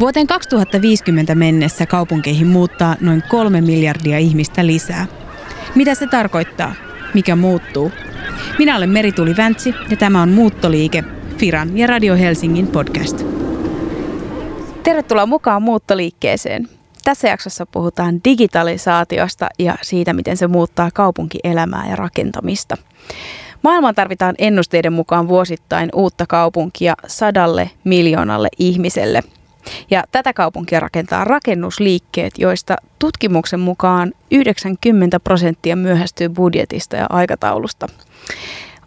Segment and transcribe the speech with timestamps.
[0.00, 5.06] Vuoteen 2050 mennessä kaupunkeihin muuttaa noin kolme miljardia ihmistä lisää.
[5.74, 6.74] Mitä se tarkoittaa?
[7.14, 7.92] Mikä muuttuu?
[8.58, 11.04] Minä olen Merituli Väntsi ja tämä on Muuttoliike,
[11.38, 13.26] Firan ja Radio Helsingin podcast.
[14.82, 16.68] Tervetuloa mukaan muuttoliikkeeseen.
[17.04, 22.76] Tässä jaksossa puhutaan digitalisaatiosta ja siitä, miten se muuttaa kaupunkielämää ja rakentamista.
[23.62, 29.22] Maailmaan tarvitaan ennusteiden mukaan vuosittain uutta kaupunkia sadalle miljoonalle ihmiselle.
[29.90, 37.86] Ja tätä kaupunkia rakentaa rakennusliikkeet, joista tutkimuksen mukaan 90 prosenttia myöhästyy budjetista ja aikataulusta.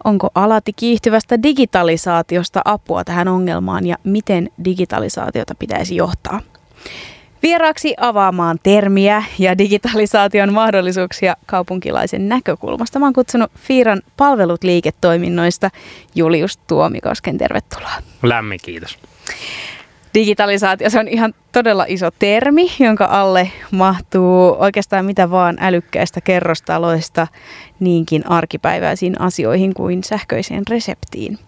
[0.04, 6.42] Onko alati kiihtyvästä digitalisaatiosta apua tähän ongelmaan ja miten digitalisaatiota pitäisi johtaa?
[7.44, 13.00] Vieraaksi avaamaan termiä ja digitalisaation mahdollisuuksia kaupunkilaisen näkökulmasta.
[13.00, 15.70] Mä oon kutsunut Fiiran palvelut liiketoiminnoista
[16.16, 17.38] Julius Tuomikosken.
[17.38, 17.92] Tervetuloa.
[18.24, 19.00] Lämmin kiitos.
[20.14, 27.28] Digitalisaatio, se on ihan todella iso termi, jonka alle mahtuu oikeastaan mitä vaan älykkäistä kerrostaloista
[27.80, 31.40] niinkin arkipäiväisiin asioihin kuin sähköiseen reseptiin.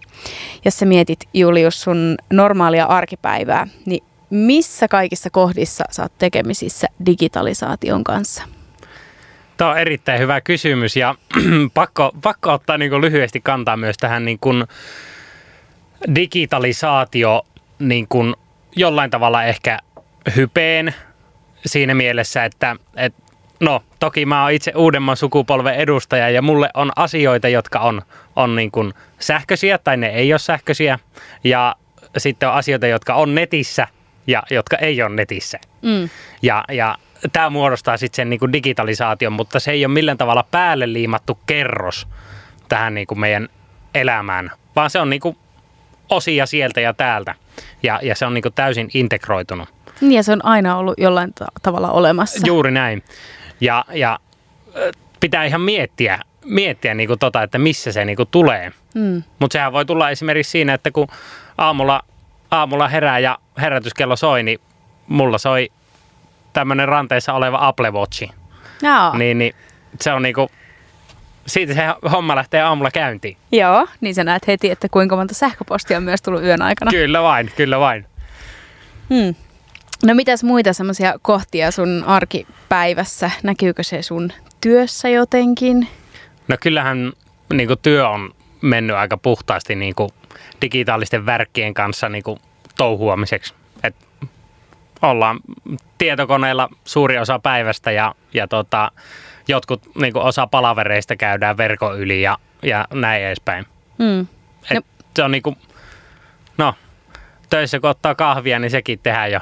[0.65, 8.03] Jos sä mietit Julius sun normaalia arkipäivää, niin missä kaikissa kohdissa sä oot tekemisissä digitalisaation
[8.03, 8.43] kanssa?
[9.57, 11.15] Tämä on erittäin hyvä kysymys ja
[11.73, 14.39] pakko, pakko ottaa niin lyhyesti kantaa myös tähän niin
[16.15, 17.41] digitalisaatio
[17.79, 18.35] niin kuin
[18.75, 19.79] jollain tavalla ehkä
[20.35, 20.95] hypeen
[21.65, 23.23] siinä mielessä, että, että
[23.59, 28.01] no toki mä oon itse uudemman sukupolven edustaja ja mulle on asioita, jotka on,
[28.35, 30.99] on niin kuin sähköisiä tai ne ei ole sähköisiä
[31.43, 31.75] ja
[32.17, 33.87] sitten on asioita, jotka on netissä
[34.27, 35.59] ja jotka ei ole netissä.
[35.81, 36.09] Mm.
[36.41, 36.97] Ja, ja
[37.33, 42.07] tämä muodostaa sitten sen niinku digitalisaation, mutta se ei ole millään tavalla päälle liimattu kerros
[42.69, 43.49] tähän niinku meidän
[43.93, 45.37] elämään, vaan se on niinku
[46.09, 47.35] osia sieltä ja täältä.
[47.83, 49.69] Ja, ja se on niinku täysin integroitunut.
[50.01, 52.47] Niin ja se on aina ollut jollain ta- tavalla olemassa.
[52.47, 53.03] Juuri näin.
[53.61, 54.19] Ja, ja
[55.19, 58.71] pitää ihan miettiä, miettiä niinku tota, että missä se niinku tulee.
[58.95, 59.23] Mm.
[59.39, 61.07] Mutta sehän voi tulla esimerkiksi siinä, että kun
[61.57, 62.03] aamulla
[62.51, 64.59] aamulla herää ja herätyskello soi, niin
[65.07, 65.71] mulla soi
[66.53, 68.29] tämmöinen ranteessa oleva Apple Watchi.
[68.81, 69.17] Joo.
[69.17, 69.55] Niin, niin
[70.01, 70.51] se on niinku,
[71.45, 71.81] siitä se
[72.11, 73.37] homma lähtee aamulla käyntiin.
[73.51, 76.91] Joo, niin sä näet heti, että kuinka monta sähköpostia on myös tullut yön aikana.
[76.91, 78.05] Kyllä vain, kyllä vain.
[79.09, 79.35] Hmm.
[80.05, 83.31] No mitäs muita semmoisia kohtia sun arkipäivässä?
[83.43, 84.31] Näkyykö se sun
[84.61, 85.87] työssä jotenkin?
[86.47, 87.13] No kyllähän
[87.53, 90.09] niin työ on mennyt aika puhtaasti niin kuin
[90.61, 92.39] digitaalisten värkkien kanssa niin kuin
[92.77, 93.53] touhuamiseksi.
[93.83, 93.95] Et
[95.01, 95.39] ollaan
[95.97, 98.91] tietokoneella suuri osa päivästä ja, ja tota,
[99.47, 103.65] jotkut niin kuin osa palavereista käydään verkon yli ja, ja näin edespäin.
[103.97, 104.21] Mm.
[104.71, 104.81] Et no.
[105.15, 105.57] Se on niin kuin,
[106.57, 106.73] no,
[107.49, 109.39] töissä kun ottaa kahvia, niin sekin tehdään jo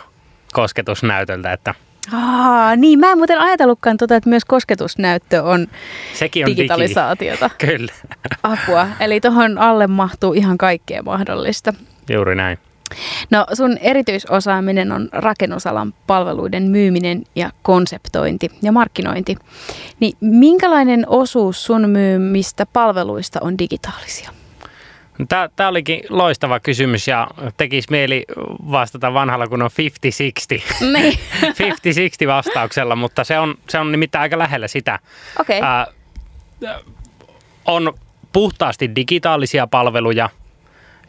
[0.54, 1.76] kosketusnäytöltä, että–
[2.14, 5.68] Aa, niin, mä en muuten ajatellutkaan tota, että myös kosketusnäyttö on,
[6.14, 7.50] Sekin on digitalisaatiota.
[7.62, 7.72] Digi.
[7.78, 7.94] Kyllä.
[8.44, 8.88] Apua.
[9.00, 11.74] Eli tuohon alle mahtuu ihan kaikkea mahdollista.
[12.10, 12.58] Juuri näin.
[13.30, 19.36] No sun erityisosaaminen on rakennusalan palveluiden myyminen ja konseptointi ja markkinointi.
[20.00, 24.30] Niin minkälainen osuus sun myymistä palveluista on digitaalisia?
[25.56, 28.26] Tämä olikin loistava kysymys ja tekisi mieli
[28.72, 29.70] vastata vanhalla kun on
[30.82, 30.86] 50-60.
[30.94, 31.20] Niin.
[32.24, 35.00] 50-60 vastauksella, mutta se on, se on nimittäin aika lähellä sitä.
[35.40, 35.60] Okay.
[35.62, 35.88] Ää,
[37.66, 37.94] on
[38.34, 40.30] puhtaasti digitaalisia palveluja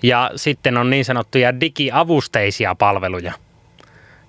[0.03, 3.33] ja sitten on niin sanottuja digiavusteisia palveluja.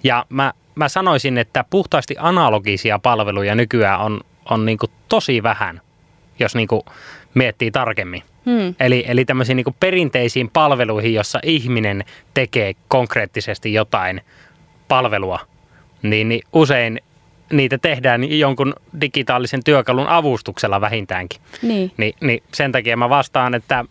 [0.03, 4.78] Ja mä, mä sanoisin, että puhtaasti analogisia palveluja nykyään on, on niin
[5.09, 5.81] tosi vähän,
[6.39, 6.67] jos niin
[7.33, 8.23] miettii tarkemmin.
[8.45, 8.75] Hmm.
[8.79, 14.22] Eli, eli tämmöisiin niin perinteisiin palveluihin, jossa ihminen tekee konkreettisesti jotain
[14.88, 15.39] palvelua,
[16.01, 17.01] niin, niin usein
[17.51, 21.41] niitä tehdään jonkun digitaalisen työkalun avustuksella vähintäänkin.
[21.62, 21.91] Niin.
[21.97, 23.85] Ni, niin sen takia mä vastaan, että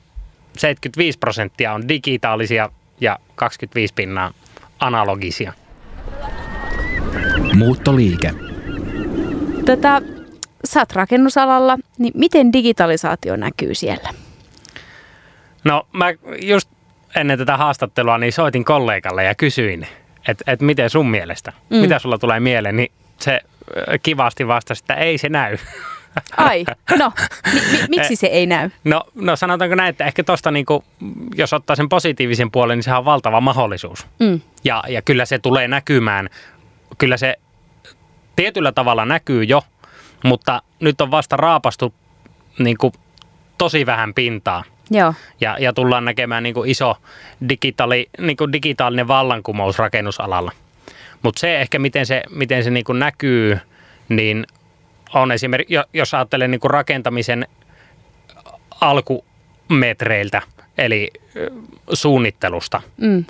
[0.57, 2.71] 75 prosenttia on digitaalisia
[3.01, 4.33] ja 25 pinnaa
[4.81, 5.53] analogisia.
[7.55, 8.31] Muuttoliike.
[9.65, 10.03] Tätä,
[10.65, 14.11] sä oot rakennusalalla, niin miten digitalisaatio näkyy siellä?
[15.65, 16.07] No mä
[16.43, 16.71] just
[17.17, 19.87] ennen tätä haastattelua niin soitin kollegalle ja kysyin,
[20.29, 21.77] että et miten sun mielestä, mm.
[21.77, 23.41] mitä sulla tulee mieleen, niin se
[24.03, 25.59] kivasti vastasi, että ei se näy.
[26.37, 26.65] Ai,
[26.99, 27.13] no,
[27.55, 28.71] mi- mi- miksi se ei näy?
[28.85, 30.85] No, no sanotaanko näin, että ehkä tuosta niinku,
[31.35, 34.07] jos ottaa sen positiivisen puolen, niin sehän on valtava mahdollisuus.
[34.19, 34.41] Mm.
[34.65, 36.29] Ja, ja kyllä se tulee näkymään,
[36.99, 37.37] kyllä se
[38.37, 39.63] tietyllä tavalla näkyy jo,
[40.25, 41.95] mutta nyt on vasta raapastu
[42.59, 42.93] niin kuin,
[43.59, 44.65] tosi vähän pintaa.
[44.91, 45.15] Joo.
[45.41, 46.97] Ja, ja tullaan näkemään niin kuin iso
[47.49, 50.53] digitaali, niin kuin digitaalinen vallankumous rakennusalalla.
[51.23, 53.59] Mutta se ehkä, miten se, miten se niin kuin näkyy,
[54.09, 54.47] niin
[55.15, 57.47] on esimerkiksi, jos ajattelee niin kuin rakentamisen
[58.81, 60.43] alkumetreiltä,
[60.79, 61.11] eli
[61.93, 63.25] suunnittelusta, mm.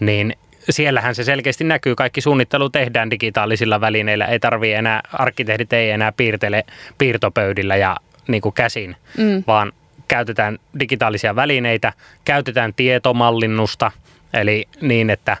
[0.00, 0.36] niin
[0.70, 1.94] siellähän se selkeästi näkyy.
[1.94, 4.26] Kaikki suunnittelu tehdään digitaalisilla välineillä.
[4.26, 6.64] Ei tarvii enää, arkkitehdit ei enää piirtele
[6.98, 7.96] piirtopöydillä ja
[8.28, 9.44] niin kuin käsin, mm.
[9.46, 9.72] vaan
[10.08, 11.92] käytetään digitaalisia välineitä,
[12.24, 13.92] käytetään tietomallinnusta,
[14.32, 15.36] eli niin, että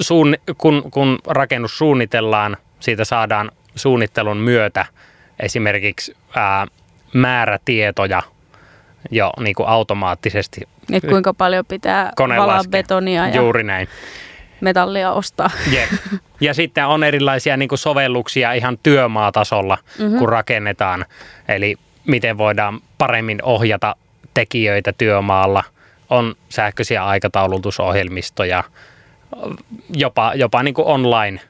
[0.00, 4.86] suun, kun, kun rakennus suunnitellaan, siitä saadaan suunnittelun myötä
[5.40, 6.66] esimerkiksi ää,
[7.14, 8.22] määrätietoja
[9.10, 10.60] jo niin kuin automaattisesti.
[10.92, 13.88] Et kuinka paljon pitää valaa betonia ja Juuri näin.
[14.60, 15.50] metallia ostaa.
[15.72, 15.90] Jep.
[16.40, 20.18] Ja sitten on erilaisia niin kuin sovelluksia ihan työmaatasolla, mm-hmm.
[20.18, 21.04] kun rakennetaan.
[21.48, 21.76] Eli
[22.06, 23.96] miten voidaan paremmin ohjata
[24.34, 25.64] tekijöitä työmaalla.
[26.10, 28.64] On sähköisiä aikataulutusohjelmistoja,
[29.94, 31.40] jopa, jopa niin kuin online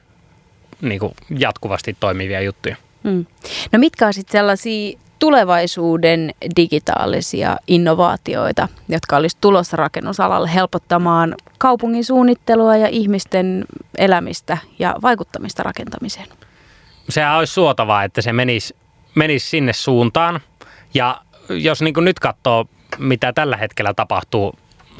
[0.81, 2.75] niin kuin jatkuvasti toimivia juttuja.
[3.03, 3.25] Mm.
[3.71, 12.75] No mitkä on sitten sellaisia tulevaisuuden digitaalisia innovaatioita, jotka olisi tulossa rakennusalalle helpottamaan kaupungin suunnittelua
[12.75, 13.65] ja ihmisten
[13.97, 16.27] elämistä ja vaikuttamista rakentamiseen?
[17.09, 18.75] Sehän olisi suotavaa, että se menisi,
[19.15, 20.39] menisi sinne suuntaan.
[20.93, 22.65] Ja jos niin nyt katsoo,
[22.97, 24.53] mitä tällä hetkellä tapahtuu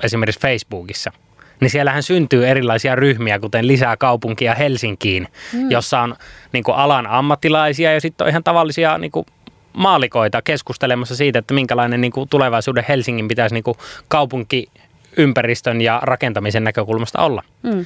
[0.03, 1.11] esimerkiksi Facebookissa–
[1.59, 5.71] niin siellähän syntyy erilaisia ryhmiä, kuten lisää kaupunkia Helsinkiin, mm.
[5.71, 6.15] jossa on
[6.51, 9.25] niin kuin alan ammattilaisia ja sitten on ihan tavallisia niin kuin
[9.73, 13.77] maalikoita keskustelemassa siitä, että minkälainen niin kuin tulevaisuuden Helsingin pitäisi niin kuin
[14.07, 17.43] kaupunkiympäristön ja rakentamisen näkökulmasta olla.
[17.63, 17.85] Mm.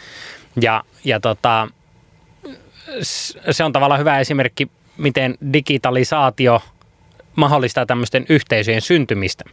[0.61, 1.67] Ja, ja tota,
[3.51, 6.61] se on tavallaan hyvä esimerkki, miten digitalisaatio
[7.35, 9.43] mahdollistaa tämmöisten yhteisöjen syntymistä.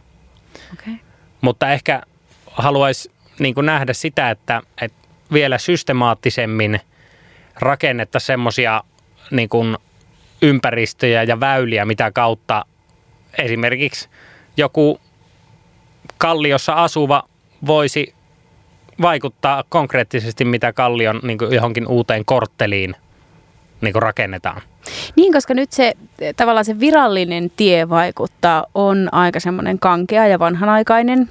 [0.73, 0.93] Okay.
[1.41, 2.01] Mutta ehkä
[2.51, 6.79] haluaisi niin kuin nähdä sitä, että, että vielä systemaattisemmin
[7.55, 8.83] rakennetta semmoisia
[9.31, 9.49] niin
[10.41, 12.65] ympäristöjä ja väyliä, mitä kautta
[13.37, 14.09] esimerkiksi
[14.57, 14.99] joku
[16.17, 17.23] kalliossa asuva
[17.67, 18.13] voisi
[19.01, 22.95] vaikuttaa konkreettisesti, mitä kallion niin kuin johonkin uuteen kortteliin
[23.81, 24.61] niin kuin rakennetaan.
[25.15, 25.93] Niin, koska nyt se
[26.35, 31.29] tavallaan se virallinen tie vaikuttaa on aika semmoinen kankea ja vanhanaikainen.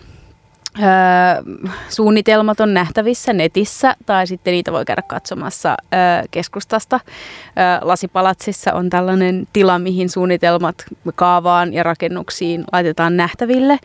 [0.83, 1.55] Öö,
[1.89, 5.99] suunnitelmat on nähtävissä netissä tai sitten niitä voi käydä katsomassa öö,
[6.31, 7.01] keskustasta.
[7.05, 10.75] Öö, Lasipalatsissa on tällainen tila, mihin suunnitelmat
[11.15, 13.79] kaavaan ja rakennuksiin laitetaan nähtäville.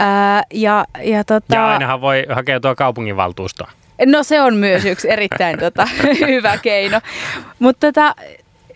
[0.00, 0.06] Öö,
[0.54, 3.70] ja, ja, tota, ja ainahan voi hakeutua kaupunginvaltuustoon.
[4.06, 5.88] No se on myös yksi erittäin tota,
[6.28, 7.00] hyvä keino.
[7.58, 8.14] Mutta tota,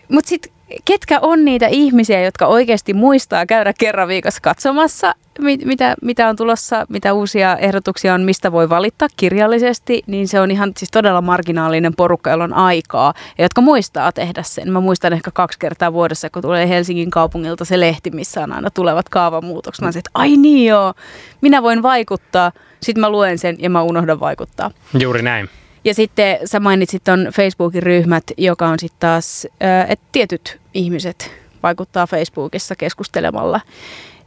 [0.09, 5.95] mut sitten ketkä on niitä ihmisiä, jotka oikeasti muistaa käydä kerran viikossa katsomassa, mit, mitä,
[6.01, 10.71] mitä on tulossa, mitä uusia ehdotuksia on, mistä voi valittaa kirjallisesti, niin se on ihan
[10.77, 14.71] siis todella marginaalinen porukka, jolla on aikaa ja jotka muistaa tehdä sen.
[14.71, 18.69] Mä muistan ehkä kaksi kertaa vuodessa, kun tulee Helsingin kaupungilta se lehti, missä on aina
[18.69, 19.81] tulevat kaavamuutokset.
[19.81, 20.93] Mä sanoin, että ai niin joo,
[21.41, 22.51] minä voin vaikuttaa,
[22.81, 24.71] sitten mä luen sen ja mä unohdan vaikuttaa.
[24.99, 25.49] Juuri näin.
[25.83, 29.47] Ja sitten sä mainitsit ton Facebookin ryhmät, joka on sitten taas,
[29.87, 31.31] että tietyt ihmiset
[31.63, 33.61] vaikuttaa Facebookissa keskustelemalla.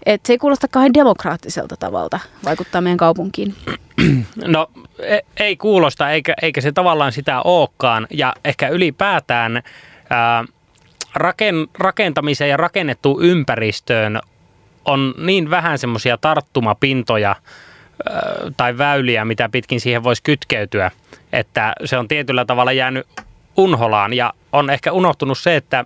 [0.06, 3.54] Et se ei kuulosta kauhean demokraattiselta tavalta vaikuttaa meidän kaupunkiin.
[4.46, 8.06] No e, ei kuulosta, eikä, eikä se tavallaan sitä olekaan.
[8.10, 9.62] Ja ehkä ylipäätään
[10.10, 10.44] ää,
[11.14, 14.20] raken, rakentamiseen ja rakennettuun ympäristöön
[14.84, 18.22] on niin vähän semmoisia tarttumapintoja ää,
[18.56, 20.90] tai väyliä, mitä pitkin siihen voisi kytkeytyä,
[21.32, 23.06] että se on tietyllä tavalla jäänyt
[23.56, 24.12] unholaan.
[24.12, 25.84] Ja on ehkä unohtunut se, että,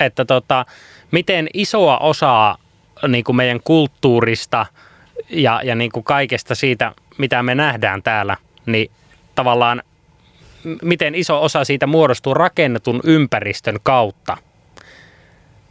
[0.00, 0.66] että tota,
[1.10, 2.56] miten isoa osaa
[3.08, 4.66] niin kuin meidän kulttuurista
[5.30, 8.36] ja, ja niin kuin kaikesta siitä, mitä me nähdään täällä,
[8.66, 8.90] niin
[9.34, 9.82] tavallaan
[10.82, 14.36] miten iso osa siitä muodostuu rakennetun ympäristön kautta.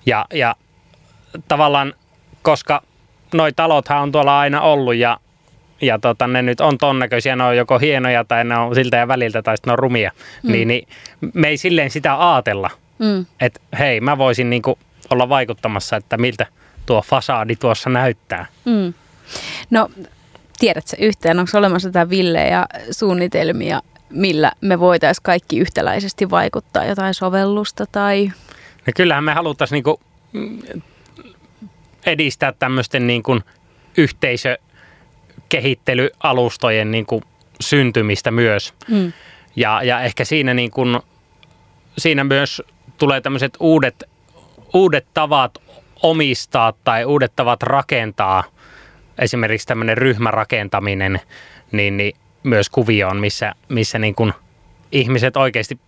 [0.05, 0.55] Ja, ja
[1.47, 1.93] tavallaan,
[2.41, 2.83] koska
[3.33, 5.17] noi talothan on tuolla aina ollut ja,
[5.81, 8.97] ja tota, ne nyt on ton näköisiä, ne on joko hienoja tai ne on siltä
[8.97, 10.11] ja väliltä tai sitten ne on rumia,
[10.43, 10.51] mm.
[10.51, 10.87] niin, niin
[11.33, 12.69] me ei silleen sitä ajatella,
[12.99, 13.25] mm.
[13.41, 16.45] että hei mä voisin niinku olla vaikuttamassa, että miltä–
[16.85, 18.45] tuo fasaadi tuossa näyttää.
[18.65, 18.93] Mm.
[19.69, 19.89] No,
[20.59, 27.85] tiedätkö yhtään, onko olemassa jotain villejä suunnitelmia, millä me voitaisiin kaikki yhtäläisesti vaikuttaa jotain sovellusta
[27.91, 28.31] tai...
[28.87, 29.99] No kyllähän me haluttaisiin niinku
[32.05, 33.07] edistää tämmöisten
[35.53, 37.21] niinku yhteisökehittelyalustojen niinku
[37.61, 38.73] syntymistä myös.
[38.87, 39.13] Mm.
[39.55, 40.81] Ja, ja ehkä siinä, niinku,
[41.97, 42.61] siinä myös
[42.97, 44.03] tulee tämmöiset uudet,
[44.73, 45.57] uudet tavat
[46.03, 48.43] omistaa tai uudet tavat rakentaa,
[49.17, 51.19] esimerkiksi tämmöinen ryhmärakentaminen,
[51.71, 54.33] niin, niin myös kuvioon, missä, missä niin kuin
[54.91, 55.79] ihmiset oikeasti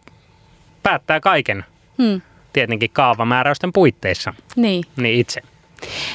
[0.84, 1.66] päättää kaiken
[1.98, 2.22] Hmm.
[2.54, 4.84] tietenkin kaavamääräysten puitteissa Niin.
[4.98, 5.42] niin itse.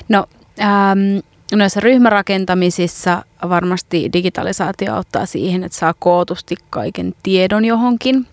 [0.09, 0.27] No,
[0.61, 1.19] ähm,
[1.53, 8.27] noissa ryhmärakentamisissa varmasti digitalisaatio auttaa siihen, että saa kootusti kaiken tiedon johonkin.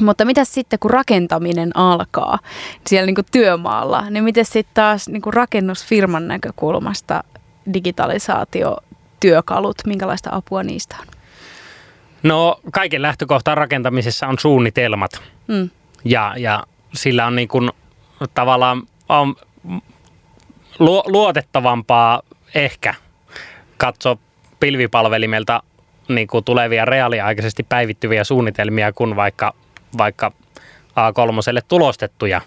[0.00, 2.38] Mutta mitä sitten, kun rakentaminen alkaa
[2.86, 7.24] siellä niin kuin työmaalla, niin miten sitten taas niin kuin rakennusfirman näkökulmasta
[7.74, 8.76] digitalisaatio,
[9.20, 11.06] työkalut, minkälaista apua niistä on?
[12.22, 15.70] No kaiken lähtökohta rakentamisessa on suunnitelmat Mm.
[16.04, 16.64] ja, ja
[16.94, 17.70] sillä on niin kuin
[18.34, 19.36] tavallaan on
[20.78, 22.22] lu- luotettavampaa
[22.54, 22.94] ehkä
[23.76, 24.16] katsoa
[24.60, 25.62] pilvipalvelimelta
[26.08, 29.54] niin kuin tulevia reaaliaikaisesti päivittyviä suunnitelmia kuin vaikka,
[29.98, 30.32] vaikka
[30.90, 32.40] A3 tulostettuja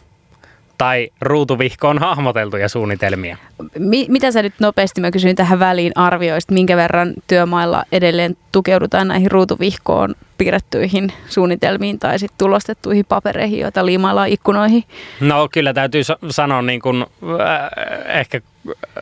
[0.78, 3.38] tai ruutuvihkoon hahmoteltuja suunnitelmia.
[3.80, 9.08] Mi- mitä sä nyt nopeasti, mä kysyin tähän väliin, arvioisit, minkä verran työmailla edelleen tukeudutaan
[9.08, 14.84] näihin ruutuvihkoon piirrettyihin suunnitelmiin tai sitten tulostettuihin papereihin, joita liimaillaan ikkunoihin?
[15.20, 18.42] No kyllä täytyy sa- sanoa niin kuin, äh, ehkä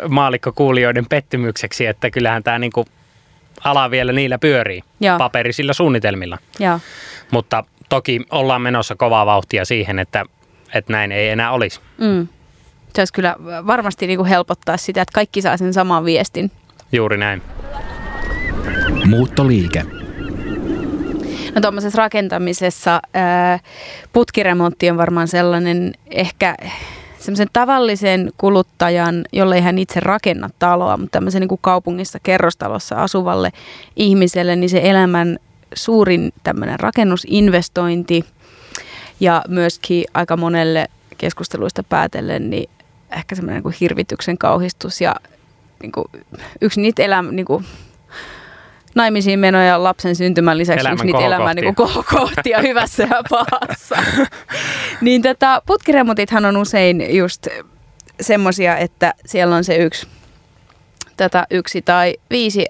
[0.09, 2.71] maalikkokuulijoiden pettymykseksi, että kyllähän tämä niin
[3.63, 5.17] ala vielä niillä pyörii Joo.
[5.17, 6.37] paperisilla suunnitelmilla.
[6.59, 6.79] Joo.
[7.31, 10.25] Mutta toki ollaan menossa kovaa vauhtia siihen, että,
[10.73, 11.79] että näin ei enää olisi.
[11.97, 12.27] Mm.
[12.93, 13.35] Se olisi kyllä
[13.67, 16.51] varmasti niin kuin helpottaa sitä, että kaikki saa sen saman viestin.
[16.91, 17.41] Juuri näin.
[19.05, 19.85] Muuttoliike.
[21.55, 23.59] No tuommoisessa rakentamisessa ää,
[24.13, 26.55] putkiremontti on varmaan sellainen ehkä
[27.19, 32.95] semmoisen tavallisen kuluttajan, jolle ei hän itse rakenna taloa, mutta tämmöisen niin kuin kaupungissa kerrostalossa
[32.95, 33.51] asuvalle
[33.95, 35.39] ihmiselle, niin se elämän
[35.73, 38.25] suurin tämmöinen rakennusinvestointi
[39.21, 40.87] ja myöskin aika monelle
[41.17, 42.69] keskusteluista päätellen, niin
[43.11, 45.15] ehkä semmoinen niin kuin hirvityksen kauhistus ja
[45.81, 46.05] niin kuin
[46.61, 47.65] yksi niitä elämä, niin kuin
[48.95, 52.19] naimisiin menoja ja lapsen syntymän lisäksi Elämän yksi niitä elämän niin kohokohtia.
[52.19, 53.95] kohokohtia hyvässä ja pahassa.
[55.01, 57.47] niin tätä putkiremontithan on usein just
[58.21, 60.07] semmosia, että siellä on se yksi,
[61.17, 62.65] tätä yksi tai viisi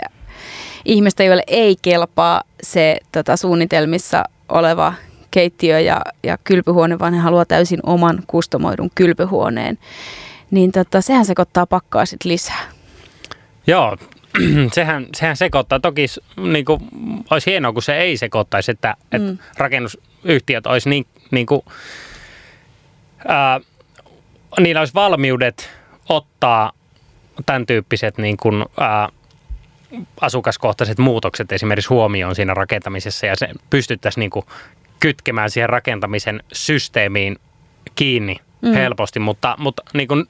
[0.85, 4.93] ihmistä, joille ei kelpaa se tätä suunnitelmissa oleva
[5.31, 9.77] keittiö ja, ja kylpyhuone, vaan he haluaa täysin oman kustomoidun kylpyhuoneen.
[10.51, 12.69] Niin tota, sehän sekoittaa pakkaa sitten lisää.
[13.67, 13.97] Joo,
[14.73, 15.79] sehän, sehän sekoittaa.
[15.79, 16.05] Toki
[16.37, 16.81] niin kuin,
[17.29, 18.95] olisi hienoa, kun se ei sekoittaisi, että.
[19.17, 19.29] Mm.
[19.29, 21.61] että rakennusyhtiöt olisi niin, niin kuin,
[23.27, 23.59] ää,
[24.59, 25.69] niillä olisi valmiudet
[26.09, 26.71] ottaa
[27.45, 29.09] tämän tyyppiset niin kuin, ää,
[30.21, 34.45] asukaskohtaiset muutokset esimerkiksi huomioon siinä rakentamisessa ja se pystyttäisiin niin kuin,
[35.01, 37.37] kytkemään siihen rakentamisen systeemiin
[37.95, 38.73] kiinni mm.
[38.73, 40.25] Helposti, mutta, mutta niin kuin,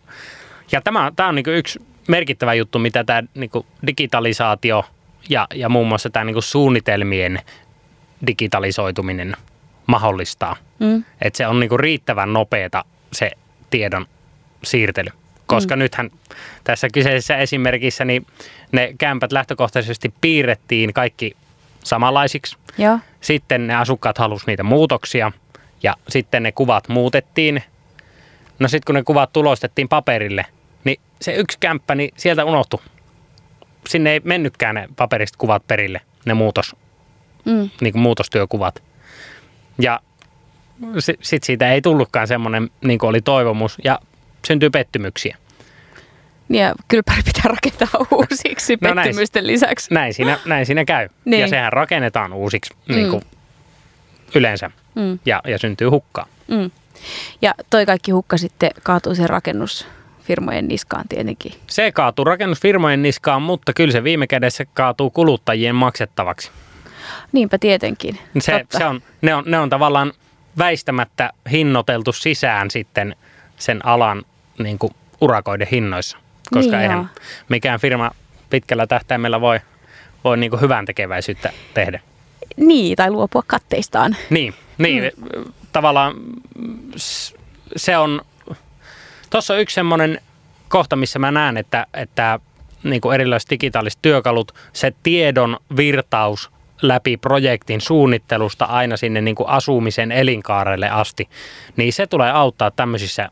[0.71, 3.51] ja tämä, tämä on niin yksi merkittävä juttu, mitä tämä niin
[3.87, 4.85] digitalisaatio
[5.29, 7.39] ja, ja muun muassa tämä niin suunnitelmien
[8.27, 9.35] digitalisoituminen
[9.87, 10.55] mahdollistaa.
[10.79, 11.03] Mm.
[11.21, 13.31] Että se on niin riittävän nopeata se
[13.69, 14.05] tiedon
[14.63, 15.09] siirtely.
[15.45, 15.79] Koska mm.
[15.79, 16.11] nythän
[16.63, 18.25] tässä kyseisessä esimerkissä niin
[18.71, 21.35] ne kämpät lähtökohtaisesti piirrettiin kaikki
[21.83, 22.57] samanlaisiksi.
[22.77, 22.99] Joo.
[23.21, 25.31] Sitten ne asukkaat halusivat niitä muutoksia
[25.83, 27.63] ja sitten ne kuvat muutettiin.
[28.59, 30.45] No sitten kun ne kuvat tulostettiin paperille,
[30.83, 32.79] niin se yksi kämppä, niin sieltä unohtui.
[33.89, 36.75] Sinne ei mennytkään ne paperista kuvat perille, ne muutos,
[37.45, 37.69] Mm.
[37.81, 38.83] niin kuin muutostyökuvat.
[39.79, 39.99] Ja
[40.99, 43.99] sitten siitä ei tullutkaan semmoinen, niin kuin oli toivomus, ja
[44.47, 45.37] syntyy pettymyksiä.
[46.51, 49.05] Ja kylppäri pitää rakentaa uusiksi No näin.
[49.07, 49.93] pettymysten lisäksi.
[49.93, 51.09] Näin siinä, näin siinä käy.
[51.25, 51.41] Niin.
[51.41, 53.21] Ja sehän rakennetaan uusiksi niin kuin
[54.35, 55.19] yleensä, Mm.
[55.25, 56.25] ja, ja syntyy hukkaa.
[56.47, 56.71] Mm.
[57.41, 61.53] Ja toi kaikki hukka sitten kaatuu sen rakennusfirmojen niskaan tietenkin.
[61.67, 66.51] Se kaatuu rakennusfirmojen niskaan, mutta kyllä se viime kädessä kaatuu kuluttajien maksettavaksi.
[67.31, 68.17] Niinpä tietenkin.
[68.39, 68.77] Se, Totta.
[68.77, 70.13] se on, ne, on, ne on tavallaan
[70.57, 73.15] väistämättä hinnoiteltu sisään sitten
[73.57, 74.23] sen alan
[74.59, 76.17] niin kuin urakoiden hinnoissa.
[76.53, 77.07] Koska Niin eihän joo.
[77.49, 78.11] mikään firma
[78.49, 79.59] pitkällä tähtäimellä voi,
[80.23, 81.99] voi niin kuin hyvän tekeväisyyttä tehdä.
[82.57, 84.15] Niin, tai luopua katteistaan.
[84.29, 85.43] Niin, niin mm.
[85.71, 86.13] tavallaan
[87.75, 88.21] se on,
[89.29, 90.21] tuossa on yksi semmoinen
[90.69, 92.39] kohta, missä mä näen, että, että
[92.83, 99.49] niin kuin erilaiset digitaaliset työkalut, se tiedon virtaus läpi projektin suunnittelusta aina sinne niin kuin
[99.49, 101.29] asumisen elinkaarelle asti,
[101.77, 103.29] niin se tulee auttaa tämmöisissä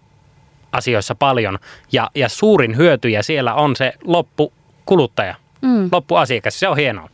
[0.71, 1.59] asioissa paljon.
[1.91, 5.89] Ja, ja suurin hyötyjä siellä on se loppukuluttaja, Mm.
[5.91, 6.59] loppuasiakas.
[6.59, 7.09] Se on hienoa.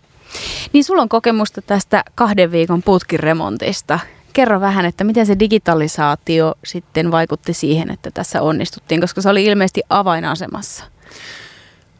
[0.73, 3.99] Niin sulla on kokemusta tästä kahden viikon putkiremontista.
[4.33, 9.45] Kerro vähän, että miten se digitalisaatio sitten vaikutti siihen, että tässä onnistuttiin, koska se oli
[9.45, 10.83] ilmeisesti avainasemassa.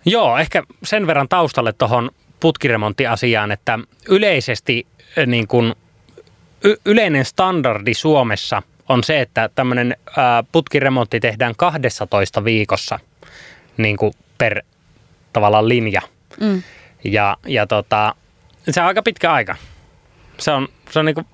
[0.06, 5.76] Joo, ehkä sen verran taustalle tuohon putkiremonttiasiaan, että yleisesti eh, niin kun
[6.64, 9.98] y- yleinen standardi Suomessa on se, että tämmöinen
[10.52, 13.00] putkiremontti tehdään 12 viikossa
[13.78, 14.62] niin kuin per
[15.34, 16.02] tavallaan linja.
[16.40, 16.64] Mm.
[17.04, 18.16] Ja, ja tota,
[18.70, 19.56] se on aika pitkä aika.
[20.38, 21.28] Se on, se on niin kuin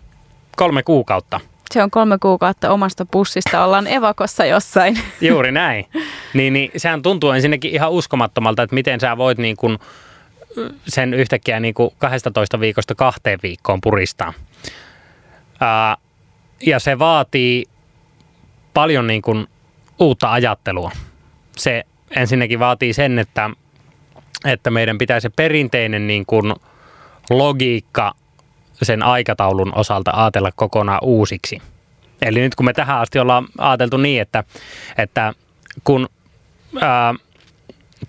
[0.55, 1.39] kolme kuukautta.
[1.71, 4.99] Se on kolme kuukautta omasta pussista, ollaan evakossa jossain.
[5.21, 5.85] Juuri näin.
[6.33, 9.79] Niin, niin sehän tuntuu ensinnäkin ihan uskomattomalta, että miten sä voit niin kuin
[10.87, 14.33] sen yhtäkkiä niin kuin 12 viikosta kahteen viikkoon puristaa.
[15.59, 15.97] Ää,
[16.65, 17.65] ja se vaatii
[18.73, 19.47] paljon niin kuin
[19.99, 20.91] uutta ajattelua.
[21.57, 23.49] Se ensinnäkin vaatii sen, että,
[24.45, 26.53] että meidän pitää se perinteinen niin kuin
[27.29, 28.13] logiikka
[28.81, 31.61] sen aikataulun osalta ajatella kokonaan uusiksi.
[32.21, 34.43] Eli nyt kun me tähän asti ollaan ajateltu niin, että,
[34.97, 35.33] että
[35.83, 36.09] kun,
[36.81, 37.15] ää,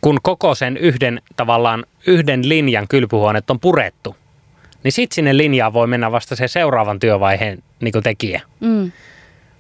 [0.00, 4.16] kun koko sen yhden tavallaan yhden linjan kylpyhuoneet on purettu,
[4.85, 8.41] niin sitten sinne linjaan voi mennä vasta se seuraavan työvaiheen niin tekijä.
[8.61, 8.93] Mm.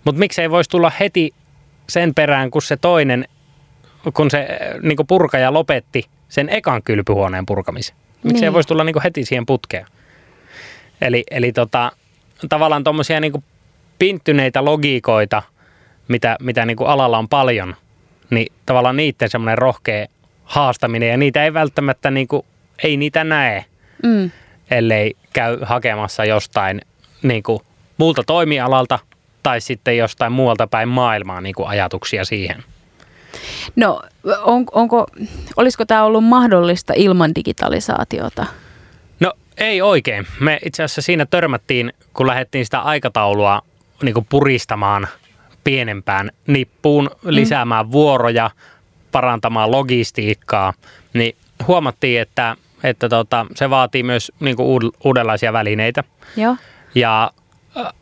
[0.04, 1.34] Mutta miksei voisi tulla heti
[1.88, 3.28] sen perään, kun se toinen,
[4.14, 4.48] kun se
[4.82, 7.96] niin purkaja lopetti sen ekan kylpyhuoneen purkamisen.
[8.22, 8.52] Miksei niin.
[8.52, 9.86] voisi tulla niin heti siihen putkeen.
[11.00, 11.92] Eli, eli tota,
[12.48, 13.44] tavallaan tuommoisia niin
[13.98, 15.42] pinttyneitä logiikoita,
[16.08, 17.76] mitä, mitä niin alalla on paljon,
[18.30, 20.06] niin tavallaan niiden semmoinen rohkea
[20.44, 22.46] haastaminen, ja niitä ei välttämättä, niin kuin,
[22.82, 23.64] ei niitä näe,
[24.02, 24.30] mm.
[24.70, 26.80] ellei käy hakemassa jostain
[27.22, 27.60] niin kuin,
[27.98, 28.98] muulta toimialalta
[29.42, 32.64] tai sitten jostain muualta päin maailmaa niin kuin ajatuksia siihen.
[33.76, 34.02] No,
[34.42, 35.06] on, onko,
[35.56, 38.46] olisiko tämä ollut mahdollista ilman digitalisaatiota?
[39.20, 40.26] No ei oikein.
[40.40, 43.62] Me itse asiassa siinä törmättiin, kun lähdettiin sitä aikataulua
[44.02, 45.08] niin kuin puristamaan
[45.64, 47.30] pienempään nippuun, mm.
[47.30, 47.92] lisäämään mm.
[47.92, 48.50] vuoroja,
[49.12, 50.72] parantamaan logistiikkaa,
[51.14, 56.04] niin huomattiin, että, että tota, se vaatii myös niin kuin uudenlaisia välineitä.
[56.36, 56.56] Joo.
[56.94, 57.30] Ja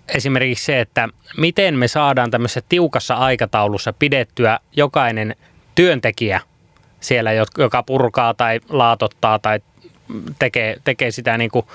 [0.08, 5.36] esimerkiksi se, että miten me saadaan tämmöisessä tiukassa aikataulussa pidettyä jokainen
[5.74, 6.40] työntekijä
[7.00, 9.60] siellä, joka purkaa tai laatottaa tai
[10.38, 11.66] tekee, tekee sitä niin kuin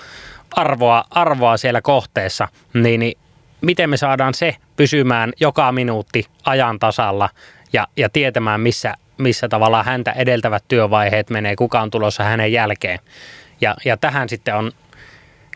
[0.55, 3.17] arvoa, arvoa siellä kohteessa, niin, niin
[3.62, 7.29] miten me saadaan se pysymään joka minuutti ajan tasalla
[7.73, 12.99] ja, ja tietämään, missä, missä tavallaan häntä edeltävät työvaiheet menee, kuka on tulossa hänen jälkeen.
[13.62, 14.71] Ja, ja tähän sitten on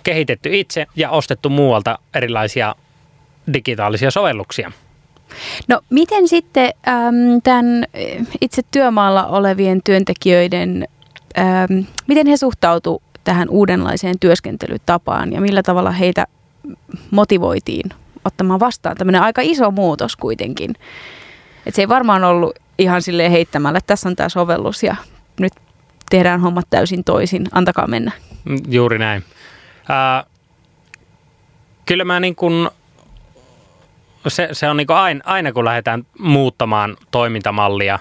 [0.03, 2.75] kehitetty itse ja ostettu muualta erilaisia
[3.53, 4.71] digitaalisia sovelluksia.
[5.67, 7.85] No miten sitten äm, tämän
[8.41, 10.87] itse työmaalla olevien työntekijöiden,
[11.37, 16.27] äm, miten he suhtautuivat tähän uudenlaiseen työskentelytapaan ja millä tavalla heitä
[17.11, 17.89] motivoitiin
[18.25, 20.75] ottamaan vastaan tämmöinen aika iso muutos kuitenkin.
[21.65, 24.95] Et se ei varmaan ollut ihan sille heittämällä, että tässä on tämä sovellus ja
[25.39, 25.53] nyt
[26.09, 28.11] tehdään hommat täysin toisin, antakaa mennä.
[28.67, 29.23] Juuri näin.
[29.89, 30.23] Ää,
[31.85, 32.69] kyllä mä niin kuin,
[34.27, 37.99] se, se on niin kuin aina, aina kun lähdetään muuttamaan toimintamallia,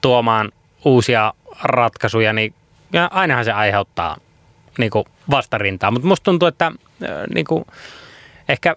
[0.00, 0.52] tuomaan
[0.84, 2.54] uusia ratkaisuja, niin
[2.92, 4.16] ja ainahan se aiheuttaa
[4.78, 5.90] niin kuin vastarintaa.
[5.90, 6.72] Mutta musta tuntuu, että
[7.34, 7.64] niin kuin,
[8.48, 8.74] ehkä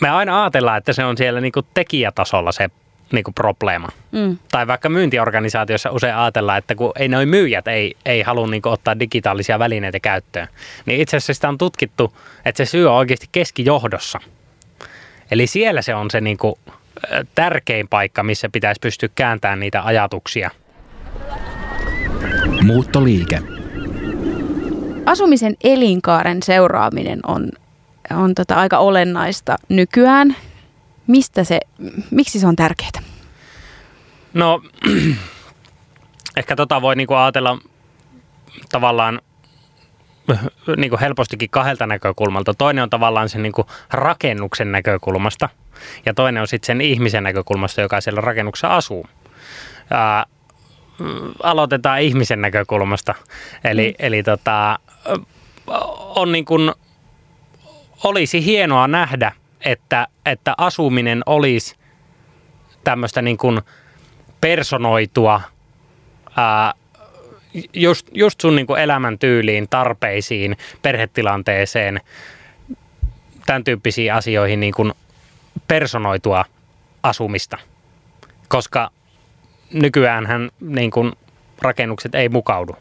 [0.00, 2.70] me aina ajatellaan, että se on siellä niin kuin tekijätasolla se
[3.12, 3.88] niin kuin probleema.
[4.12, 4.38] Mm.
[4.52, 8.72] Tai vaikka myyntiorganisaatiossa usein ajatellaan, että kun ei noin myyjät ei, ei halua niin kuin
[8.72, 10.48] ottaa digitaalisia välineitä käyttöön,
[10.86, 14.20] niin itse asiassa sitä on tutkittu, että se syy on oikeasti keskijohdossa.
[15.30, 16.54] Eli siellä se on se niin kuin
[17.34, 20.50] tärkein paikka, missä pitäisi pystyä kääntämään niitä ajatuksia.
[22.62, 23.42] Muuttoliike.
[25.06, 27.48] Asumisen elinkaaren seuraaminen on,
[28.10, 30.36] on tota aika olennaista nykyään
[31.06, 31.60] Mistä se,
[32.10, 33.02] miksi se on tärkeää?
[34.34, 34.62] No,
[36.36, 37.58] ehkä tota voi niinku ajatella
[38.72, 39.20] tavallaan
[40.76, 42.54] niinku helpostikin kahdelta näkökulmalta.
[42.54, 45.48] Toinen on tavallaan sen niinku rakennuksen näkökulmasta
[46.06, 49.06] ja toinen on sitten sen ihmisen näkökulmasta, joka siellä rakennuksessa asuu.
[49.90, 50.26] Ää,
[51.42, 53.14] aloitetaan ihmisen näkökulmasta.
[53.64, 54.06] Eli, mm.
[54.06, 54.78] eli tota,
[56.16, 56.72] on niin kuin,
[58.04, 59.32] olisi hienoa nähdä–
[59.66, 61.76] että, että asuminen olisi
[62.84, 63.60] tämmöistä niin kuin
[64.40, 65.40] personoitua
[66.36, 66.74] ää,
[67.74, 72.00] just, just sun niin kuin elämäntyyliin, tarpeisiin, perhetilanteeseen,
[73.46, 74.92] tämän tyyppisiin asioihin niin kuin
[75.68, 76.44] personoitua
[77.02, 77.58] asumista.
[78.48, 78.90] Koska
[79.72, 81.12] nykyäänhän niin kuin
[81.62, 82.76] rakennukset ei mukaudu,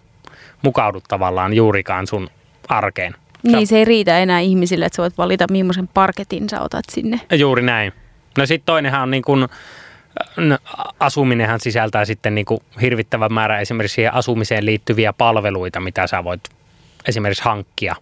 [0.62, 2.30] mukaudu tavallaan juurikaan sun
[2.68, 3.16] arkeen.
[3.44, 7.22] Niin, se ei riitä enää ihmisille, että sä voit valita, millaisen parketin sä otat sinne.
[7.32, 7.94] Juuri näin.
[8.38, 9.48] No sitten toinenhan on niin kuin,
[10.38, 10.58] no,
[11.00, 16.42] asuminenhan sisältää sitten niin kuin hirvittävän määrä esimerkiksi siihen asumiseen liittyviä palveluita, mitä sä voit
[17.08, 17.96] esimerkiksi hankkia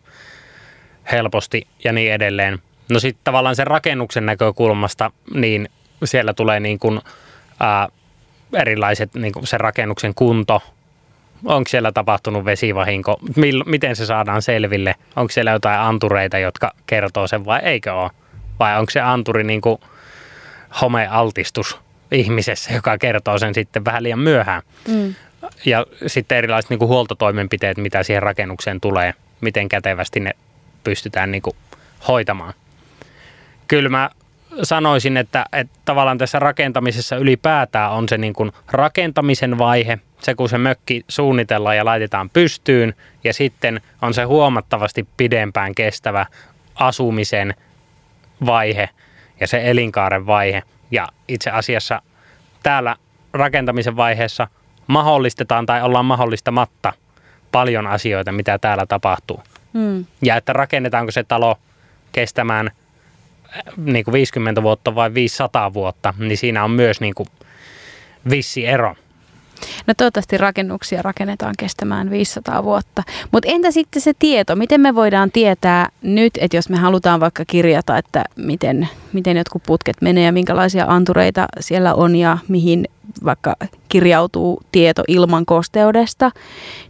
[1.12, 2.60] helposti ja niin edelleen.
[2.90, 5.70] No sitten tavallaan sen rakennuksen näkökulmasta, niin
[6.04, 7.02] siellä tulee niin kuin,
[7.60, 7.90] ää,
[8.54, 10.62] erilaiset niin kuin sen rakennuksen kunto,
[11.46, 17.28] onko siellä tapahtunut vesivahinko, Mill, miten se saadaan selville, onko siellä jotain antureita, jotka kertoo
[17.28, 18.12] sen vai eikö ole,
[18.60, 19.78] vai onko se anturi niin kuin
[20.82, 21.78] homealtistus
[22.12, 24.62] ihmisessä, joka kertoo sen sitten vähän liian myöhään.
[24.88, 25.16] Mm.
[25.66, 30.32] Ja sitten erilaiset niin kuin huoltotoimenpiteet, mitä siihen rakennukseen tulee, miten kätevästi ne
[30.84, 31.56] pystytään niin kuin
[32.08, 32.54] hoitamaan.
[33.68, 34.10] Kyllä mä
[34.64, 40.50] sanoisin, että, että tavallaan tässä rakentamisessa ylipäätään on se niin kuin rakentamisen vaihe, se kun
[40.50, 46.26] se mökki suunnitellaan ja laitetaan pystyyn, ja sitten on se huomattavasti pidempään kestävä
[46.76, 47.54] asumisen
[48.46, 48.90] vaihe
[49.40, 50.64] ja se elinkaaren vaihe.
[50.92, 52.02] Ja itse asiassa
[52.64, 52.96] täällä
[53.34, 54.48] rakentamisen vaiheessa
[54.88, 56.94] mahdollistetaan tai ollaan mahdollistamatta
[57.52, 59.44] paljon asioita, mitä täällä tapahtuu.
[59.74, 60.06] Mm.
[60.22, 61.56] Ja että rakennetaanko se talo
[62.12, 62.72] kestämään–
[63.78, 67.28] niin kuin 50 vuotta vai 500 vuotta, niin siinä on myös niin kuin
[68.30, 68.96] vissi ero.
[69.88, 73.04] No toivottavasti rakennuksia rakennetaan kestämään 500 vuotta.
[73.32, 74.56] Mutta entä sitten se tieto?
[74.56, 79.64] Miten me voidaan tietää nyt, että jos me halutaan vaikka kirjata, että miten, miten jotkut
[79.64, 82.88] putket menee ja minkälaisia antureita siellä on ja mihin
[83.26, 83.56] vaikka
[83.90, 86.32] kirjautuu tieto ilman kosteudesta,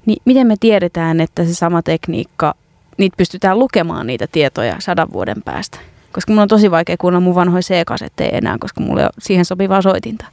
[0.06, 2.56] niin miten me tiedetään, että se sama tekniikka,
[2.98, 5.93] niitä pystytään lukemaan niitä tietoja sadan vuoden päästä?
[6.14, 9.46] Koska mun on tosi vaikea kuunnella mun vanhoja C-kasetteja enää, koska mulla ei ole siihen
[9.46, 10.26] sopivaa soitinta.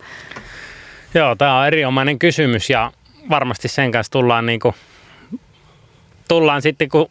[1.15, 2.93] Joo, tämä on erinomainen kysymys ja
[3.31, 4.75] varmasti sen kanssa tullaan, niin kuin,
[6.29, 7.11] tullaan sitten, kun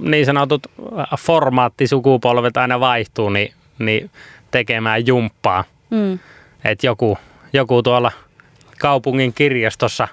[0.00, 0.66] niin sanotut
[1.18, 4.10] formaattisukupolvet aina vaihtuu, niin, niin
[4.50, 5.64] tekemään jumppaa.
[5.90, 6.18] Mm.
[6.64, 7.18] Että joku,
[7.52, 8.12] joku tuolla
[8.78, 10.08] kaupungin kirjastossa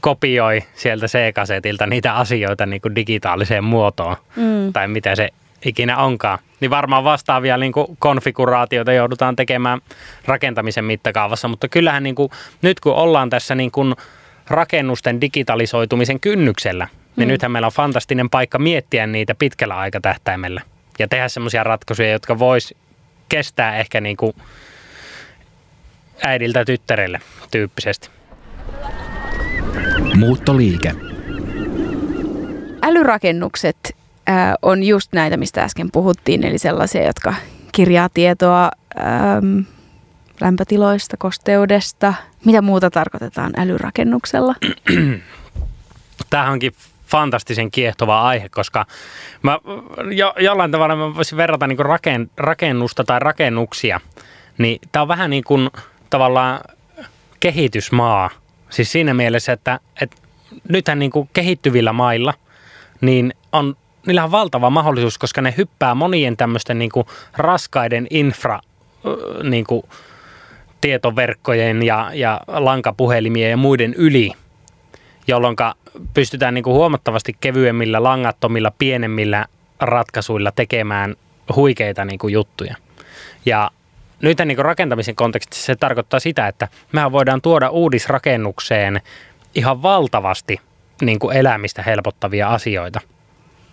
[0.00, 4.16] kopioi sieltä C-kasetilta niitä asioita niin kuin digitaaliseen muotoon.
[4.36, 4.72] Mm.
[4.72, 5.28] Tai mitä se
[5.64, 9.80] ikinä onkaan, niin varmaan vastaavia niin kuin konfiguraatioita joudutaan tekemään
[10.24, 12.30] rakentamisen mittakaavassa, mutta kyllähän niin kuin,
[12.62, 13.94] nyt kun ollaan tässä niin kuin
[14.48, 17.32] rakennusten digitalisoitumisen kynnyksellä, niin mm.
[17.32, 20.62] nythän meillä on fantastinen paikka miettiä niitä pitkällä aikatähtäimellä
[20.98, 22.74] ja tehdä semmoisia ratkaisuja, jotka vois
[23.28, 24.36] kestää ehkä niin kuin
[26.22, 28.10] äidiltä tyttärelle tyyppisesti.
[30.14, 30.92] Muuttoliike.
[32.82, 33.96] Älyrakennukset
[34.62, 37.34] on just näitä, mistä äsken puhuttiin, eli sellaisia, jotka
[37.72, 39.58] kirjaa tietoa ähm,
[40.40, 42.14] lämpötiloista, kosteudesta.
[42.44, 44.54] Mitä muuta tarkoitetaan älyrakennuksella?
[46.30, 46.72] Tämä onkin
[47.06, 48.86] fantastisen kiehtova aihe, koska
[49.42, 49.58] mä
[50.14, 54.00] jo, jollain tavalla mä voisin verrata niin raken, rakennusta tai rakennuksia.
[54.58, 55.70] Niin tämä on vähän niin kuin
[56.10, 56.60] tavallaan
[57.40, 58.30] kehitysmaa.
[58.70, 60.16] Siis siinä mielessä, että, että
[60.68, 62.34] nythän niin kuin kehittyvillä mailla
[63.00, 68.60] niin on niillä on valtava mahdollisuus, koska ne hyppää monien tämmöisten niin kuin raskaiden infra
[69.42, 69.82] niin kuin
[70.80, 74.32] tietoverkkojen ja, ja lankapuhelimien ja muiden yli,
[75.26, 75.56] jolloin
[76.14, 79.46] pystytään niin kuin huomattavasti kevyemmillä, langattomilla, pienemmillä
[79.80, 81.14] ratkaisuilla tekemään
[81.56, 82.76] huikeita niin kuin juttuja.
[83.46, 83.70] Ja
[84.22, 89.00] nyt niin kuin rakentamisen kontekstissa se tarkoittaa sitä, että mehän voidaan tuoda uudisrakennukseen
[89.54, 90.60] ihan valtavasti
[91.02, 93.00] niin kuin elämistä helpottavia asioita–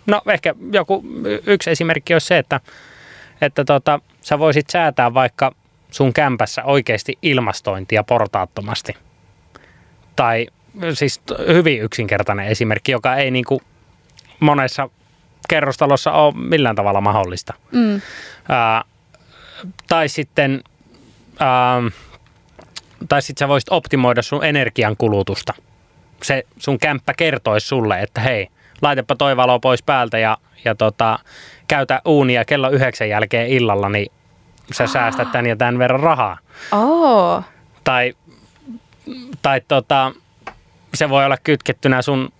[0.06, 1.04] No ehkä joku
[1.46, 2.60] yksi esimerkki olisi se, että,
[3.40, 5.52] että tota, sä voisit säätää vaikka
[5.90, 8.94] sun kämpässä oikeasti ilmastointia portaattomasti.
[10.16, 10.46] Tai
[10.94, 13.60] siis hyvin yksinkertainen esimerkki, joka ei niin kuin
[14.40, 14.88] monessa
[15.48, 17.54] kerrostalossa ole millään tavalla mahdollista.
[17.72, 18.00] Mm.
[18.48, 18.84] Ää,
[19.88, 20.62] tai sitten
[21.40, 21.82] ää,
[23.08, 25.54] tai sitten sä voisit optimoida sun energiankulutusta.
[26.22, 28.48] Se sun kämppä kertoisi sulle, että hei,
[28.82, 31.18] laitepa toi valo pois päältä ja, ja tota,
[31.68, 34.12] käytä uunia kello yhdeksän jälkeen illalla, niin
[34.72, 36.38] sä säästät tämän ja tämän verran rahaa.
[36.72, 37.44] Oh.
[37.84, 38.14] Tai,
[39.42, 40.12] tai tota,
[40.94, 42.32] se voi olla kytkettynä sun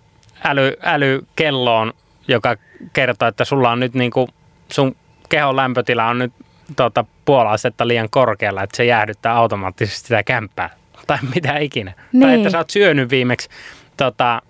[0.43, 1.93] äly, älykelloon,
[2.27, 2.55] joka
[2.93, 4.29] kertoo, että sulla on nyt niinku,
[4.71, 4.95] sun
[5.29, 6.33] kehon lämpötila on nyt
[6.75, 10.69] tota, puola liian korkealla, että se jäähdyttää automaattisesti sitä kämppää.
[11.07, 11.93] Tai mitä ikinä.
[12.11, 12.21] Niin.
[12.21, 13.49] Tai että sä oot syönyt viimeksi
[13.97, 14.41] tota,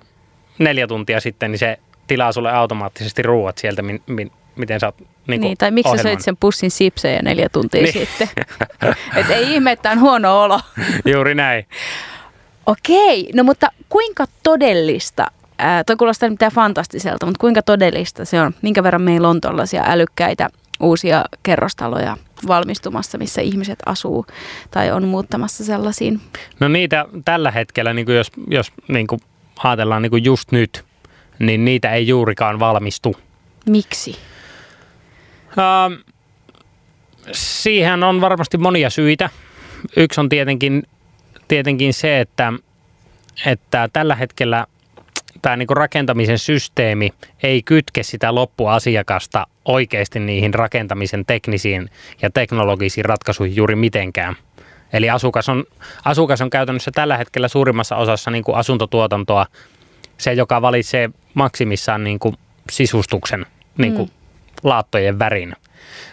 [0.60, 4.96] neljä tuntia sitten, niin se tilaa sulle automaattisesti ruuat sieltä, min, min, miten sä oot
[5.28, 7.94] niin, niin tai miksi sä söit sen pussin sipsejä neljä tuntia niin.
[7.94, 8.30] sitten?
[9.16, 10.60] Et ei ihme, että on huono olo.
[11.14, 11.66] Juuri näin.
[12.66, 18.54] Okei, no mutta kuinka todellista, ää, toi kuulostaa mitään fantastiselta, mutta kuinka todellista se on?
[18.62, 24.26] Minkä verran meillä on tällaisia älykkäitä uusia kerrostaloja valmistumassa, missä ihmiset asuu
[24.72, 26.22] tai on muuttamassa sellaisiin?
[26.60, 29.22] No niitä tällä hetkellä, niin kuin jos, jos niin kuin
[29.64, 30.86] ajatellaan niin kuin just nyt,
[31.40, 33.16] niin niitä ei juurikaan valmistu.
[33.70, 34.18] Miksi?
[35.48, 36.14] Uh,
[37.32, 39.30] siihen on varmasti monia syitä.
[39.98, 40.84] Yksi on tietenkin,
[41.48, 42.54] tietenkin se, että,
[43.46, 44.66] että tällä hetkellä
[45.42, 47.14] tämä niin rakentamisen systeemi
[47.44, 51.90] ei kytke sitä loppuasiakasta oikeasti niihin rakentamisen teknisiin
[52.22, 54.36] ja teknologisiin ratkaisuihin juuri mitenkään.
[54.94, 55.64] Eli asukas on,
[56.06, 59.46] asukas on käytännössä tällä hetkellä suurimmassa osassa niin kuin asuntotuotantoa
[60.18, 62.36] se, joka valitsee maksimissaan niin kuin
[62.72, 63.46] sisustuksen,
[63.78, 64.14] niin kuin mm.
[64.64, 65.56] laattojen värin.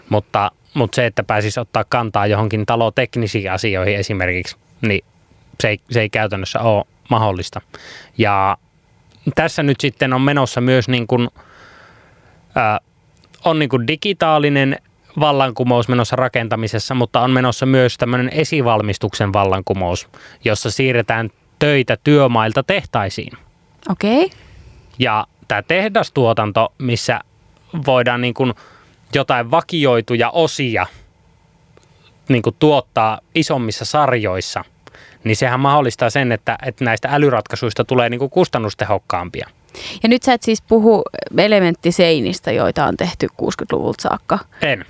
[0.08, 5.04] Mutta, mutta se, että pääsisi ottaa kantaa johonkin taloteknisiin asioihin esimerkiksi, niin
[5.60, 7.60] se ei, se ei käytännössä ole mahdollista.
[8.18, 8.56] Ja
[9.34, 11.28] tässä nyt sitten on menossa myös niin kuin,
[12.54, 12.80] ää,
[13.44, 14.78] on niin kuin digitaalinen
[15.20, 20.08] vallankumous menossa rakentamisessa, mutta on menossa myös tämmöinen esivalmistuksen vallankumous,
[20.44, 23.32] jossa siirretään töitä työmailta tehtaisiin.
[23.88, 24.24] Okei.
[24.24, 24.38] Okay.
[24.98, 27.20] Ja tämä tehdastuotanto, missä
[27.86, 28.54] voidaan niin kuin
[29.14, 30.86] jotain vakioituja osia
[32.28, 34.64] niin kuin tuottaa isommissa sarjoissa,
[35.24, 39.48] niin sehän mahdollistaa sen, että, että näistä älyratkaisuista tulee niin kuin kustannustehokkaampia.
[40.02, 41.02] Ja nyt sä et siis puhu
[41.38, 44.38] elementtiseinistä, joita on tehty 60-luvulta saakka.
[44.62, 44.84] En,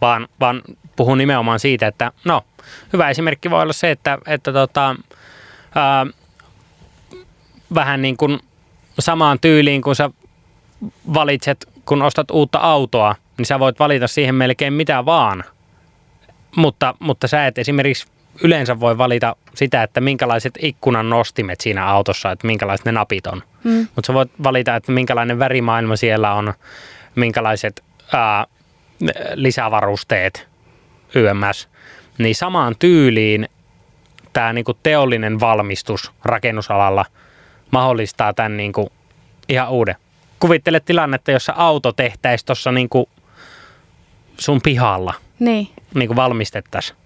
[0.00, 0.62] vaan, vaan
[0.96, 2.44] puhun nimenomaan siitä, että no,
[2.92, 4.96] hyvä esimerkki voi olla se, että, että tota,
[5.74, 6.06] ää,
[7.74, 8.38] vähän niin kuin
[8.98, 10.10] samaan tyyliin, kun sä
[11.14, 15.44] valitset, kun ostat uutta autoa, niin sä voit valita siihen melkein mitä vaan.
[16.56, 18.06] Mutta, mutta sä et esimerkiksi
[18.42, 23.42] yleensä voi valita sitä, että minkälaiset ikkunan nostimet siinä autossa, että minkälaiset ne napit on.
[23.64, 23.88] Mm.
[23.96, 26.54] Mutta sä voit valita, että minkälainen värimaailma siellä on,
[27.14, 28.46] minkälaiset ää,
[29.34, 30.48] lisävarusteet
[31.14, 31.68] YMS.
[32.18, 33.48] Niin samaan tyyliin
[34.32, 37.04] tämä niinku teollinen valmistus rakennusalalla
[37.70, 38.92] mahdollistaa tämän niinku
[39.48, 39.96] ihan uuden.
[40.40, 43.08] Kuvittele tilannetta, jossa auto tehtäisiin tuossa niinku
[44.38, 45.14] sun pihalla.
[45.38, 45.68] Niin.
[45.94, 47.00] Niinku valmistettaisiin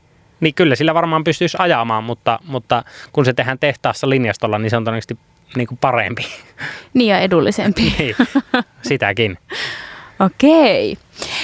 [0.44, 4.76] niin kyllä sillä varmaan pystyisi ajamaan, mutta, mutta kun se tehdään tehtaassa linjastolla, niin se
[4.76, 5.18] on todennäköisesti
[5.56, 6.26] niin kuin parempi.
[6.94, 7.94] Niin ja edullisempi.
[7.98, 8.16] niin,
[8.82, 9.38] sitäkin.
[10.26, 10.96] Okei.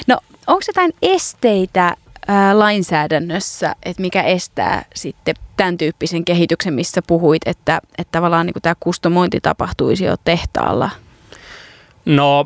[0.07, 0.19] No
[0.51, 1.97] onko jotain esteitä
[2.29, 8.63] ää, lainsäädännössä, että mikä estää sitten tämän tyyppisen kehityksen, missä puhuit, että, että tavallaan niin
[8.63, 10.91] tämä kustomointi tapahtuisi jo tehtaalla?
[12.05, 12.45] No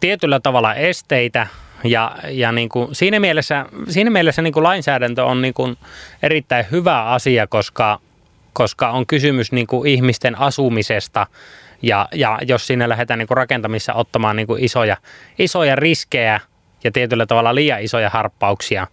[0.00, 1.46] tietyllä tavalla esteitä,
[1.84, 5.76] ja, ja niin kuin siinä mielessä, siinä mielessä niin kuin lainsäädäntö on niin kuin
[6.22, 8.00] erittäin hyvä asia, koska,
[8.52, 11.26] koska on kysymys niin kuin ihmisten asumisesta
[11.82, 14.96] ja, ja jos siinä lähdetään niin kuin rakentamissa ottamaan niin kuin isoja,
[15.38, 16.40] isoja riskejä
[16.84, 18.86] ja tietyllä tavalla liian isoja harppauksia,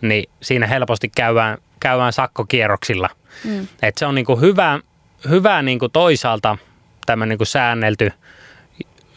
[0.00, 3.08] niin siinä helposti käydään, käydään sakkokierroksilla.
[3.44, 3.68] Mm.
[3.82, 4.80] Et se on niin kuin hyvä,
[5.28, 6.58] hyvä niin kuin toisaalta
[7.06, 8.12] tämmöinen niin kuin säännelty–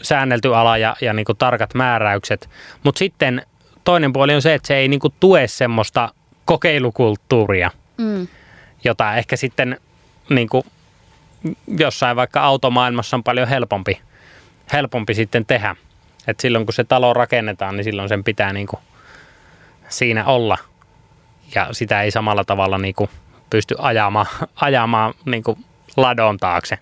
[0.05, 2.49] säännelty ala ja, ja niin kuin tarkat määräykset.
[2.83, 3.45] Mutta sitten
[3.83, 6.09] toinen puoli on se, että se ei niin kuin tue semmoista
[6.45, 8.27] kokeilukulttuuria, mm.
[8.83, 9.79] jota ehkä sitten
[10.29, 10.63] niin kuin
[11.67, 14.01] jossain vaikka automaailmassa on paljon helpompi,
[14.73, 15.75] helpompi sitten tehdä.
[16.27, 18.79] Et silloin kun se talo rakennetaan, niin silloin sen pitää niin kuin
[19.89, 20.57] siinä olla.
[21.55, 23.09] Ja sitä ei samalla tavalla niin kuin
[23.49, 25.65] pysty ajamaan, ajamaan niin kuin
[25.97, 26.79] ladon taakse.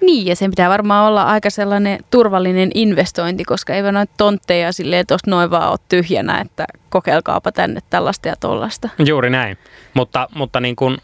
[0.00, 5.06] Niin, ja sen pitää varmaan olla aika sellainen turvallinen investointi, koska ei noita tontteja silleen
[5.06, 8.88] tuosta noin vaan ole tyhjänä, että kokeilkaapa tänne tällaista ja tollasta.
[9.06, 9.58] Juuri näin,
[9.94, 10.98] mutta, mutta niin kuin,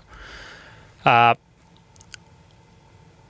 [1.05, 1.35] ää,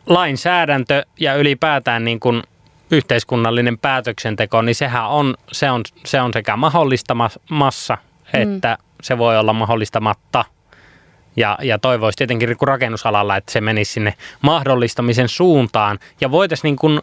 [0.09, 2.43] lainsäädäntö ja ylipäätään niin kuin
[2.91, 7.99] yhteiskunnallinen päätöksenteko, niin sehän on, se on, se on sekä mahdollistamassa,
[8.33, 8.43] mm.
[8.43, 8.85] että mm.
[9.03, 10.45] se voi olla mahdollistamatta–
[11.39, 17.01] ja, ja toivoisi tietenkin rakennusalalla, että se menisi sinne mahdollistamisen suuntaan ja voitaisiin niin kuin,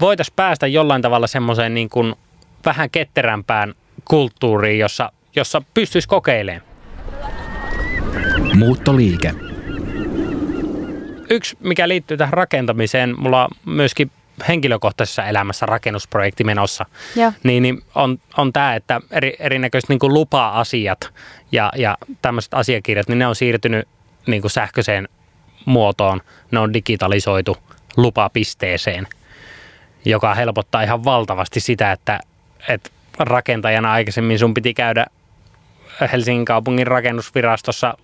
[0.00, 2.14] voitais päästä jollain tavalla semmoiseen niin kuin
[2.64, 3.74] vähän ketterämpään
[4.04, 6.62] kulttuuriin, jossa, jossa pystyisi kokeilemaan.
[8.54, 9.47] Muuttoliike.
[11.30, 14.10] Yksi, mikä liittyy tähän rakentamiseen, mulla on myöskin
[14.48, 16.86] henkilökohtaisessa elämässä rakennusprojekti menossa,
[17.16, 17.32] ja.
[17.42, 21.12] niin, niin on, on tämä, että eri, erinäköiset niin lupa-asiat
[21.52, 23.88] ja, ja tämmöiset asiakirjat, niin ne on siirtynyt
[24.26, 25.08] niin kuin sähköiseen
[25.64, 26.20] muotoon.
[26.50, 27.56] Ne on digitalisoitu
[27.96, 29.06] lupapisteeseen,
[30.04, 32.20] joka helpottaa ihan valtavasti sitä, että,
[32.68, 35.06] että rakentajana aikaisemmin sun piti käydä
[36.12, 37.98] Helsingin kaupungin rakennusvirastossa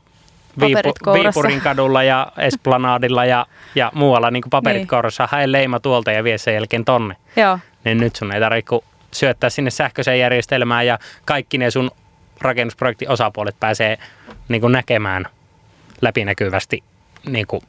[0.61, 4.89] Viipu, Viipurin kadulla ja Esplanadilla ja, ja muualla niin paperit niin.
[4.89, 7.17] kourassa, hae leima tuolta ja vie sen jälkeen tonne.
[7.37, 7.59] Joo.
[7.85, 8.77] Niin nyt sun ei tarvitse
[9.13, 11.91] syöttää sinne sähköiseen järjestelmään ja kaikki ne sun
[12.41, 13.99] rakennusprojektin osapuolet pääsee
[14.49, 15.27] niin kuin näkemään
[16.01, 16.83] läpinäkyvästi,
[17.27, 17.63] niin kuin,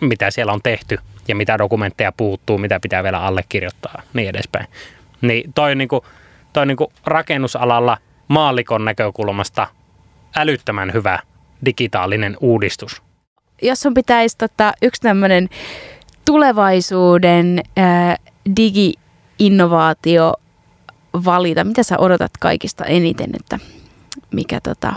[0.00, 4.66] mitä siellä on tehty ja mitä dokumentteja puuttuu, mitä pitää vielä allekirjoittaa, niin edespäin.
[5.20, 6.02] Niin toi, niin kuin,
[6.52, 9.66] toi niin kuin rakennusalalla maallikon näkökulmasta
[10.36, 11.18] älyttömän hyvä
[11.64, 13.02] digitaalinen uudistus.
[13.62, 15.48] Jos sun pitäisi tota, yksi tämmöinen
[16.24, 18.16] tulevaisuuden ää,
[18.56, 20.34] digi-innovaatio
[21.24, 23.58] valita, mitä sä odotat kaikista eniten, että
[24.32, 24.92] mikä tota,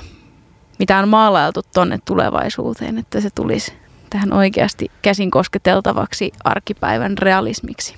[0.79, 3.73] mitä on maalailtu tonne tulevaisuuteen, että se tulisi
[4.09, 7.95] tähän oikeasti käsin kosketeltavaksi arkipäivän realismiksi?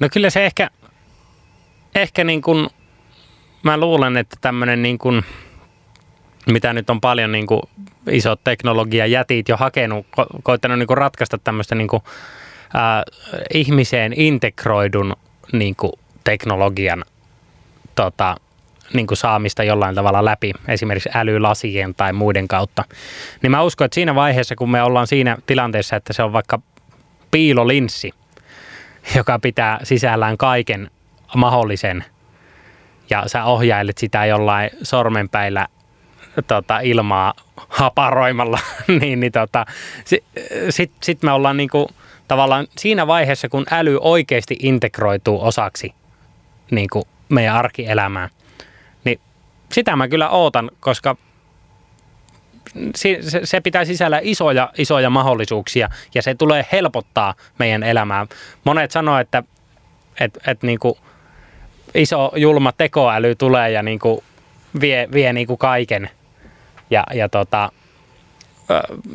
[0.00, 0.70] No kyllä se ehkä,
[1.94, 2.68] ehkä niin kuin,
[3.62, 5.22] mä luulen, että tämmöinen niin kuin,
[6.52, 7.62] mitä nyt on paljon niin kuin
[8.10, 12.02] isot teknologiajätit jo hakenut, ko- koittanut niin kuin ratkaista tämmöistä niin kuin,
[12.74, 13.02] ää,
[13.54, 15.16] ihmiseen integroidun
[15.52, 15.92] niin kuin
[16.24, 17.04] teknologian
[17.94, 18.36] tota,
[18.94, 22.84] niin kuin saamista jollain tavalla läpi, esimerkiksi älylasien tai muiden kautta.
[23.42, 26.58] Niin mä uskon, että siinä vaiheessa, kun me ollaan siinä tilanteessa, että se on vaikka
[27.30, 28.10] piilolinssi,
[29.16, 30.90] joka pitää sisällään kaiken
[31.36, 32.04] mahdollisen,
[33.10, 35.66] ja sä ohjailet sitä jollain sormenpäillä
[36.46, 37.34] tota, ilmaa
[37.68, 38.58] haparoimalla,
[39.00, 39.66] niin, niin tota,
[40.04, 40.32] sitten
[40.70, 41.88] sit, sit me ollaan niinku,
[42.28, 45.94] tavallaan siinä vaiheessa, kun äly oikeasti integroituu osaksi
[46.70, 48.30] niinku, meidän arkielämään,
[49.04, 49.20] niin
[49.72, 51.16] sitä mä kyllä ootan, koska
[53.44, 58.26] se, pitää sisällä isoja, isoja mahdollisuuksia ja se tulee helpottaa meidän elämää.
[58.64, 59.42] Monet sanoo, että
[60.20, 60.98] et, et niinku
[61.94, 64.24] iso julma tekoäly tulee ja niinku
[64.80, 66.10] vie, vie niinku kaiken
[66.90, 67.72] ja, ja tota,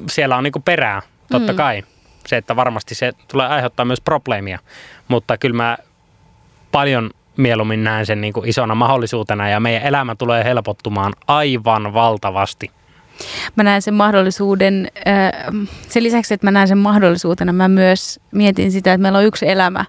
[0.09, 1.57] siellä on niinku perää, totta mm.
[1.57, 1.83] kai.
[2.27, 4.59] Se, että varmasti se tulee aiheuttaa myös probleemia,
[5.07, 5.77] mutta kyllä mä
[6.71, 12.71] paljon mieluummin näen sen niinku isona mahdollisuutena ja meidän elämä tulee helpottumaan aivan valtavasti.
[13.55, 14.87] Mä näen sen mahdollisuuden,
[15.89, 19.49] sen lisäksi, että mä näen sen mahdollisuutena, mä myös mietin sitä, että meillä on yksi
[19.49, 19.85] elämä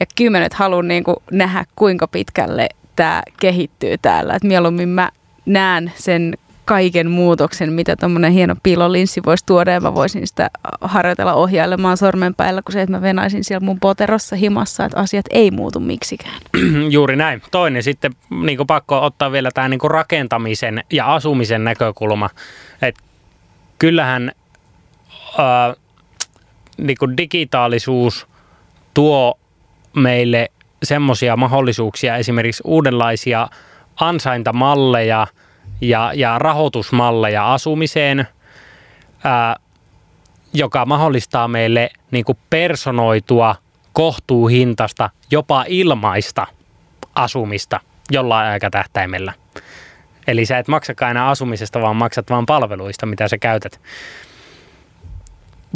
[0.00, 4.34] ja kymmenet haluan niin nähdä, kuinka pitkälle tämä kehittyy täällä.
[4.34, 5.10] Et mieluummin mä
[5.46, 10.50] näen sen kaiken muutoksen, mitä tuommoinen hieno piilolinssi voisi tuoda ja mä voisin sitä
[10.80, 15.50] harjoitella ohjailemaan sormenpäillä, kun se, että mä venaisin siellä mun poterossa himassa, että asiat ei
[15.50, 16.40] muutu miksikään.
[16.90, 17.42] Juuri näin.
[17.50, 22.30] Toinen sitten niin kuin pakko ottaa vielä tämä niin rakentamisen ja asumisen näkökulma.
[22.82, 23.02] että
[23.78, 24.32] kyllähän
[25.38, 25.74] ää,
[26.78, 28.26] niin kuin digitaalisuus
[28.94, 29.38] tuo
[29.96, 30.50] meille
[30.82, 33.48] semmoisia mahdollisuuksia, esimerkiksi uudenlaisia
[34.00, 35.26] ansaintamalleja–
[35.88, 38.28] ja, ja rahoitusmalleja asumiseen,
[39.24, 39.56] ää,
[40.52, 43.56] joka mahdollistaa meille niin kuin personoitua
[43.92, 46.46] kohtuuhintasta, jopa ilmaista
[47.14, 49.32] asumista jollain aikatähtäimellä.
[50.26, 53.80] Eli sä et maksakaan enää asumisesta, vaan maksat vaan palveluista, mitä sä käytät.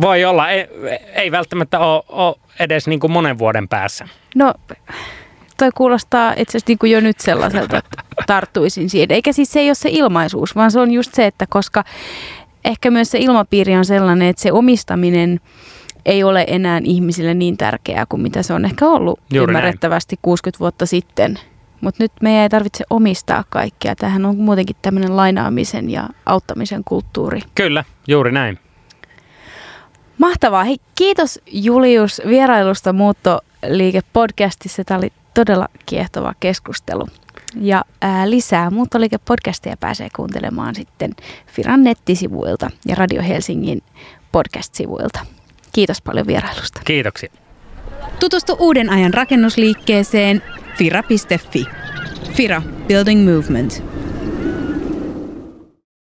[0.01, 0.69] Voi olla, ei,
[1.15, 4.09] ei välttämättä ole, ole edes niin kuin monen vuoden päässä.
[4.35, 4.55] No
[5.59, 9.13] toi kuulostaa itse asiassa niin kuin jo nyt sellaiselta, että tarttuisin siihen.
[9.13, 11.85] Eikä siis se ei ole se ilmaisuus, vaan se on just se, että koska
[12.65, 15.41] ehkä myös se ilmapiiri on sellainen, että se omistaminen
[16.07, 20.23] ei ole enää ihmisille niin tärkeää kuin mitä se on ehkä ollut Juuri ymmärrettävästi näin.
[20.23, 21.39] 60 vuotta sitten.
[21.81, 23.97] Mutta nyt meidän ei tarvitse omistaa kaikkea.
[23.97, 27.41] Tähän on muutenkin tämmöinen lainaamisen ja auttamisen kulttuuri.
[27.55, 28.59] Kyllä, juuri näin.
[30.19, 30.65] Mahtavaa.
[30.65, 34.85] Hei, kiitos Julius vierailusta Muuttoliike-podcastissa.
[34.87, 37.07] Tämä oli todella kiehtova keskustelu.
[37.61, 41.11] Ja ää, lisää muuttoliike-podcastia pääsee kuuntelemaan sitten
[41.47, 43.83] Firan nettisivuilta ja Radio Helsingin
[44.33, 45.21] podcast-sivuilta.
[45.73, 46.81] Kiitos paljon vierailusta.
[46.85, 47.33] Kiitoksia.
[48.21, 50.43] Tutustu uuden ajan rakennusliikkeeseen
[50.77, 51.65] fira.fi.
[52.33, 53.83] Fira Building Movement.